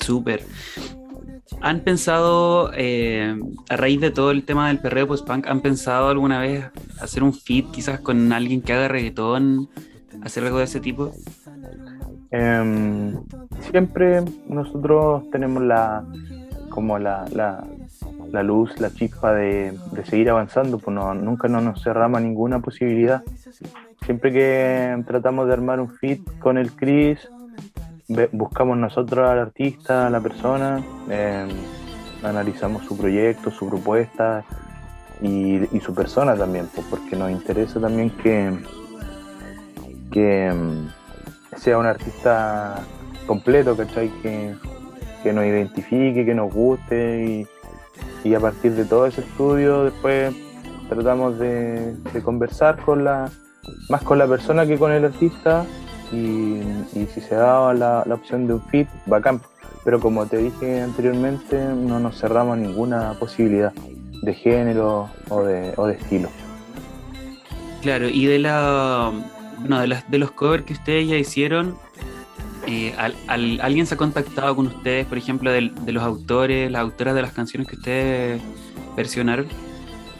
Súper. 0.00 0.44
¿Han 1.62 1.80
pensado, 1.80 2.70
eh, 2.74 3.38
a 3.68 3.76
raíz 3.76 4.00
de 4.00 4.10
todo 4.10 4.30
el 4.30 4.44
tema 4.44 4.68
del 4.68 4.78
perreo 4.78 5.06
post-punk, 5.06 5.46
¿han 5.46 5.60
pensado 5.60 6.08
alguna 6.08 6.40
vez 6.40 6.64
hacer 7.00 7.22
un 7.22 7.34
feat 7.34 7.70
quizás 7.70 8.00
con 8.00 8.32
alguien 8.32 8.62
que 8.62 8.72
haga 8.72 8.88
reggaetón, 8.88 9.68
hacer 10.22 10.44
algo 10.44 10.58
de 10.58 10.64
ese 10.64 10.80
tipo? 10.80 11.12
Em, 12.30 13.14
siempre 13.70 14.22
nosotros 14.48 15.28
tenemos 15.30 15.62
la 15.62 16.04
como 16.70 16.98
la, 16.98 17.26
la, 17.32 18.42
luz, 18.42 18.80
la 18.80 18.90
chispa 18.90 19.34
de, 19.34 19.76
seguir 20.04 20.30
avanzando, 20.30 20.78
pues 20.78 20.96
nunca 20.96 21.48
no 21.48 21.60
nos 21.60 21.82
cerramos 21.82 22.22
ninguna 22.22 22.60
posibilidad. 22.60 23.22
Siempre 24.06 24.32
que 24.32 25.02
tratamos 25.06 25.46
de 25.48 25.52
armar 25.52 25.80
un 25.80 25.90
feat 25.90 26.20
con 26.38 26.56
el 26.56 26.72
Chris, 26.72 27.28
buscamos 28.32 28.76
nosotros 28.76 29.28
al 29.28 29.38
artista, 29.38 30.06
a 30.06 30.10
la 30.10 30.20
persona, 30.20 30.82
em, 31.08 31.48
analizamos 32.22 32.84
su 32.84 32.96
proyecto, 32.96 33.50
su 33.50 33.68
propuesta 33.68 34.44
y, 35.22 35.60
su 35.80 35.94
persona 35.94 36.34
también, 36.36 36.68
pues, 36.74 36.86
porque 36.90 37.16
nos 37.16 37.30
interesa 37.30 37.80
también 37.80 38.10
que, 38.10 38.52
que 40.10 40.46
em, 40.46 40.88
sea 41.56 41.78
un 41.78 41.86
artista 41.86 42.80
completo, 43.26 43.76
¿cachai? 43.76 44.10
Que, 44.22 44.54
nos 45.32 45.44
identifique, 45.44 46.24
que 46.24 46.34
nos 46.34 46.52
guste 46.52 47.24
y, 47.24 47.46
y, 48.28 48.34
a 48.34 48.40
partir 48.40 48.72
de 48.72 48.86
todo 48.86 49.06
ese 49.06 49.20
estudio 49.20 49.84
después 49.84 50.34
tratamos 50.88 51.38
de, 51.38 51.94
de 51.94 52.22
conversar 52.22 52.78
con 52.78 53.04
la 53.04 53.30
más 53.90 54.02
con 54.02 54.18
la 54.18 54.26
persona 54.26 54.66
que 54.66 54.78
con 54.78 54.92
el 54.92 55.04
artista 55.04 55.66
y, 56.12 56.60
si 56.92 57.20
se 57.20 57.34
daba 57.34 57.74
la, 57.74 58.04
opción 58.12 58.46
de 58.46 58.54
un 58.54 58.62
fit, 58.62 58.88
bacán. 59.06 59.40
Pero 59.84 60.00
como 60.00 60.26
te 60.26 60.36
dije 60.36 60.82
anteriormente, 60.82 61.56
no 61.56 62.00
nos 62.00 62.20
cerramos 62.20 62.58
ninguna 62.58 63.14
posibilidad 63.18 63.72
de 64.22 64.34
género 64.34 65.08
o 65.30 65.42
de, 65.42 65.72
o 65.76 65.86
de 65.86 65.94
estilo. 65.94 66.28
Claro, 67.80 68.08
y 68.08 68.26
de 68.26 68.38
la 68.38 69.10
bueno, 69.60 69.80
de, 69.80 69.86
las, 69.88 70.10
de 70.10 70.18
los 70.18 70.30
covers 70.32 70.64
que 70.64 70.74
ustedes 70.74 71.08
ya 71.08 71.16
hicieron, 71.16 71.76
eh, 72.66 72.94
¿alguien 73.28 73.86
se 73.86 73.94
ha 73.94 73.96
contactado 73.96 74.54
con 74.56 74.66
ustedes, 74.66 75.06
por 75.06 75.18
ejemplo, 75.18 75.50
de, 75.50 75.70
los 75.86 76.02
autores, 76.02 76.70
las 76.70 76.82
autoras 76.82 77.14
de 77.14 77.22
las 77.22 77.32
canciones 77.32 77.68
que 77.68 77.76
ustedes 77.76 78.42
versionaron? 78.96 79.46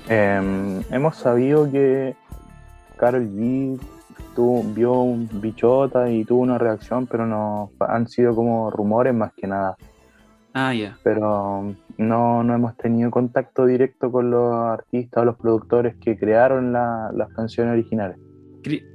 Em, 0.09 0.83
hemos 0.91 1.17
sabido 1.17 1.71
que 1.71 2.17
Carol 2.97 3.29
G 3.29 3.79
vio 4.75 4.93
un 5.01 5.29
bichota 5.41 6.11
y 6.11 6.25
tuvo 6.25 6.43
una 6.43 6.59
reacción, 6.59 7.07
pero 7.07 7.27
no 7.27 7.73
han 7.81 8.09
sido 8.09 8.35
como 8.35 8.71
rumores 8.71 9.15
más 9.15 9.33
que 9.35 9.47
nada. 9.47 9.77
Ah, 10.53 10.75
ya. 10.75 10.99
Pero 11.05 11.75
no, 11.97 12.43
no 12.43 12.55
hemos 12.55 12.77
tenido 12.77 13.11
contacto 13.11 13.67
directo 13.67 14.11
con 14.11 14.31
los 14.31 14.55
artistas 14.55 15.23
o 15.23 15.25
los 15.25 15.37
productores 15.37 15.97
que 15.97 16.17
crearon 16.19 16.73
las 16.73 17.29
canciones 17.35 17.73
originales. 17.73 18.19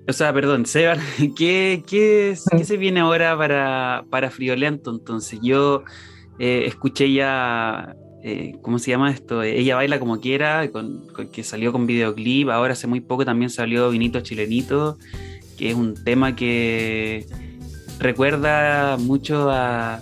O 0.07 0.13
sea, 0.13 0.33
perdón, 0.33 0.65
Seba, 0.65 0.95
¿qué, 1.37 1.83
qué, 1.87 2.35
qué 2.51 2.63
se 2.63 2.77
viene 2.77 2.99
ahora 2.99 3.37
para, 3.37 4.05
para 4.09 4.29
Friolento? 4.29 4.91
Entonces, 4.91 5.39
yo 5.41 5.83
eh, 6.39 6.63
escuché 6.65 7.11
ya, 7.11 7.95
eh, 8.27 8.55
¿cómo 8.63 8.79
se 8.79 8.89
llama 8.89 9.11
esto? 9.11 9.43
Ella 9.43 9.75
baila 9.75 9.99
como 9.99 10.19
quiera, 10.19 10.71
con, 10.71 11.03
que 11.31 11.43
salió 11.43 11.71
con 11.71 11.85
videoclip, 11.85 12.49
ahora 12.49 12.73
hace 12.73 12.87
muy 12.87 12.99
poco 12.99 13.23
también 13.23 13.51
salió 13.51 13.91
Vinito 13.91 14.19
Chilenito, 14.21 14.97
que 15.59 15.69
es 15.69 15.75
un 15.75 15.93
tema 15.93 16.35
que 16.35 17.27
recuerda 17.99 18.97
mucho 18.97 19.51
a... 19.51 20.01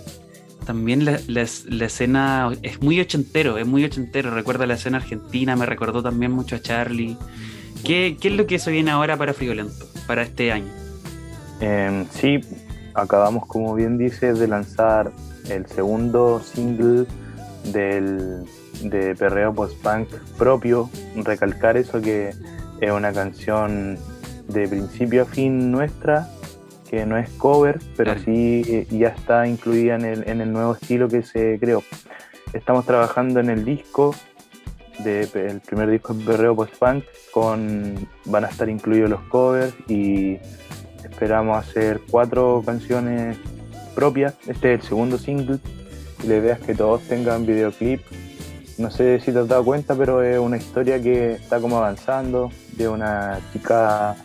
También 0.64 1.04
la, 1.04 1.42
escena 1.42 2.50
es 2.62 2.80
muy 2.80 2.98
ochentero, 2.98 3.58
es 3.58 3.66
muy 3.66 3.84
ochentero, 3.84 4.30
recuerda 4.30 4.64
la 4.64 4.72
escena 4.72 4.96
argentina, 4.96 5.54
me 5.54 5.66
recordó 5.66 6.02
también 6.02 6.32
mucho 6.32 6.56
a 6.56 6.62
Charlie. 6.62 7.18
¿Qué, 7.84 8.16
es 8.18 8.32
lo 8.32 8.46
que 8.46 8.58
se 8.58 8.70
viene 8.70 8.90
ahora 8.90 9.18
para 9.18 9.34
Frigolento, 9.34 9.86
para 10.06 10.22
este 10.22 10.50
año? 10.50 10.72
Eh, 11.60 12.06
sí, 12.10 12.40
acabamos, 12.94 13.44
como 13.44 13.74
bien 13.74 13.98
dices, 13.98 14.38
de 14.38 14.48
lanzar 14.48 15.12
el 15.50 15.66
segundo 15.66 16.40
single 16.40 17.04
del, 17.72 18.44
de 18.82 19.14
Perreo 19.14 19.54
Post-Punk 19.54 20.08
propio, 20.36 20.90
recalcar 21.16 21.76
eso 21.76 22.00
que 22.00 22.32
es 22.80 22.90
una 22.90 23.12
canción 23.12 23.98
de 24.48 24.68
principio 24.68 25.22
a 25.22 25.24
fin 25.26 25.70
nuestra, 25.70 26.28
que 26.90 27.06
no 27.06 27.16
es 27.16 27.30
cover, 27.30 27.80
pero 27.96 28.14
sí 28.18 28.86
ya 28.90 29.08
está 29.08 29.46
incluida 29.46 29.94
en 29.96 30.04
el, 30.04 30.28
en 30.28 30.40
el 30.40 30.52
nuevo 30.52 30.74
estilo 30.74 31.08
que 31.08 31.22
se 31.22 31.58
creó. 31.58 31.82
Estamos 32.52 32.86
trabajando 32.86 33.40
en 33.40 33.50
el 33.50 33.64
disco, 33.64 34.14
de, 35.02 35.22
el 35.22 35.60
primer 35.60 35.90
disco 35.90 36.14
de 36.14 36.24
Perreo 36.24 36.54
Post-Punk, 36.54 37.04
con, 37.32 38.08
van 38.26 38.44
a 38.44 38.48
estar 38.48 38.68
incluidos 38.68 39.10
los 39.10 39.20
covers 39.22 39.74
y 39.88 40.38
esperamos 41.02 41.56
hacer 41.58 42.00
cuatro 42.10 42.62
canciones 42.64 43.36
propia. 43.94 44.34
Este 44.46 44.74
es 44.74 44.80
el 44.80 44.86
segundo 44.86 45.18
single. 45.18 45.58
La 46.26 46.36
idea 46.36 46.54
es 46.54 46.60
que 46.60 46.74
todos 46.74 47.02
tengan 47.02 47.44
videoclip. 47.46 48.00
No 48.78 48.90
sé 48.90 49.20
si 49.20 49.30
te 49.30 49.38
has 49.38 49.48
dado 49.48 49.64
cuenta, 49.64 49.94
pero 49.94 50.22
es 50.22 50.38
una 50.38 50.56
historia 50.56 51.00
que 51.00 51.32
está 51.32 51.60
como 51.60 51.78
avanzando. 51.78 52.50
De 52.72 52.88
una 52.88 53.40
chica 53.52 54.16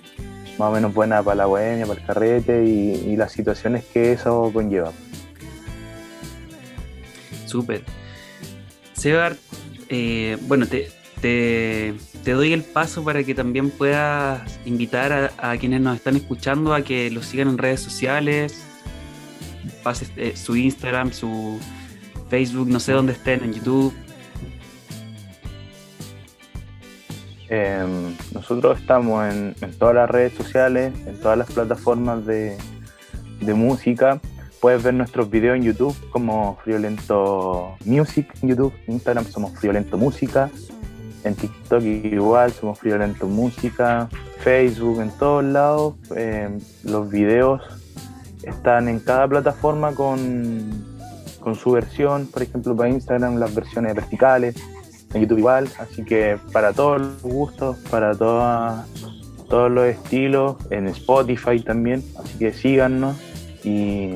más 0.59 0.69
o 0.69 0.71
menos 0.71 0.93
buena 0.93 1.23
para 1.23 1.35
la 1.35 1.45
bohemia, 1.45 1.85
para 1.85 1.99
el 1.99 2.05
carrete 2.05 2.65
y, 2.65 3.15
las 3.15 3.31
situaciones 3.31 3.85
que 3.85 4.11
eso 4.11 4.51
conlleva. 4.53 4.91
Súper. 7.45 7.83
Sebar, 8.93 9.37
eh, 9.87 10.37
bueno, 10.41 10.67
te, 10.67 10.91
te, 11.21 11.95
doy 12.25 12.53
el 12.53 12.63
paso 12.63 13.03
para 13.03 13.23
que 13.23 13.33
también 13.33 13.71
puedas 13.71 14.59
invitar 14.65 15.31
a, 15.37 15.57
quienes 15.57 15.81
nos 15.81 15.95
están 15.95 16.15
escuchando 16.15 16.73
a 16.73 16.81
que 16.81 17.09
los 17.09 17.25
sigan 17.25 17.47
en 17.47 17.57
redes 17.57 17.79
sociales, 17.79 18.61
pase 19.81 20.07
eh, 20.17 20.35
su 20.35 20.55
Instagram, 20.55 21.13
su 21.13 21.59
Facebook, 22.29 22.67
no 22.67 22.79
sé 22.79 22.93
dónde 22.93 23.13
estén, 23.13 23.43
en 23.43 23.53
YouTube. 23.53 23.93
Em, 27.49 28.15
nosotros 28.31 28.79
estamos 28.79 29.33
en, 29.33 29.55
todas 29.79 29.95
las 29.95 30.09
redes 30.09 30.33
sociales, 30.33 30.93
en 31.07 31.19
todas 31.19 31.37
las 31.37 31.51
plataformas 31.51 32.25
de, 32.25 32.57
música. 33.41 34.19
Puedes 34.61 34.83
ver 34.83 34.93
nuestros 34.93 35.29
videos 35.29 35.55
en 35.55 35.63
YouTube 35.63 35.95
como 36.11 36.57
Friolento 36.63 37.75
Music 37.85 38.27
en 38.41 38.49
YouTube. 38.49 38.73
Instagram 38.87 39.25
somos 39.25 39.57
Friolento 39.57 39.97
Música. 39.97 40.51
En 41.23 41.33
TikTok 41.33 41.81
igual 41.81 42.51
somos 42.51 42.77
Friolento 42.77 43.25
Música. 43.27 44.07
Facebook, 44.41 45.01
en 45.01 45.09
todos 45.17 45.43
lados. 45.43 45.95
Em, 46.15 46.59
los 46.83 47.09
videos 47.09 47.61
están 48.43 48.87
en 48.87 48.99
cada 48.99 49.27
plataforma 49.27 49.93
con, 49.93 50.88
su 51.55 51.71
versión, 51.71 52.27
por 52.27 52.43
ejemplo 52.43 52.75
para 52.75 52.89
Instagram 52.89 53.37
las 53.37 53.53
versiones 53.53 53.95
verticales, 53.95 54.55
en 55.13 55.21
YouTube 55.21 55.39
igual, 55.39 55.69
así 55.79 56.03
que 56.03 56.37
para 56.51 56.73
todos 56.73 57.01
los 57.01 57.21
gustos, 57.21 57.77
para 57.89 58.13
todos 58.13 59.71
los 59.71 59.85
estilos, 59.85 60.57
en 60.69 60.87
Spotify 60.87 61.61
también, 61.61 62.03
así 62.19 62.37
que 62.37 62.53
síganos 62.53 63.17
y, 63.63 64.13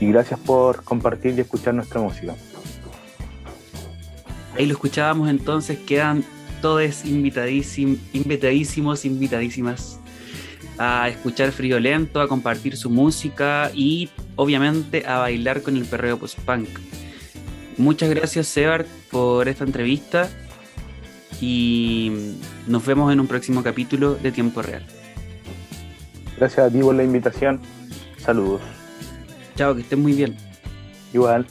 gracias 0.00 0.40
por 0.40 0.82
compartir 0.82 1.34
y 1.36 1.42
escuchar 1.42 1.74
nuestra 1.74 2.00
música. 2.00 2.34
Ahí 4.56 4.64
lo 4.66 4.72
escuchábamos 4.72 5.28
entonces, 5.28 5.78
quedan 5.78 6.24
todos 6.60 7.04
invitadísimos, 7.04 9.04
invitadísimas 9.04 10.00
a 10.78 11.10
escuchar 11.10 11.52
Friolento, 11.52 12.22
a 12.22 12.28
compartir 12.28 12.76
su 12.76 12.88
música 12.88 13.70
y 13.74 14.08
obviamente 14.40 15.04
a 15.06 15.18
bailar 15.18 15.60
con 15.60 15.76
el 15.76 15.84
perreo 15.84 16.18
post-punk. 16.18 16.68
Muchas 17.76 18.08
gracias, 18.08 18.46
Sebart, 18.46 18.86
por 19.10 19.48
esta 19.48 19.64
entrevista 19.64 20.30
y 21.42 22.10
nos 22.66 22.84
vemos 22.86 23.12
en 23.12 23.20
un 23.20 23.26
próximo 23.26 23.62
capítulo 23.62 24.14
de 24.14 24.32
Tiempo 24.32 24.62
Real. 24.62 24.84
Gracias 26.38 26.66
a 26.66 26.70
ti 26.70 26.80
por 26.80 26.94
la 26.94 27.04
invitación. 27.04 27.60
Saludos. 28.16 28.62
Chao, 29.56 29.74
que 29.74 29.82
estén 29.82 30.00
muy 30.00 30.14
bien. 30.14 30.34
Igual. 31.12 31.46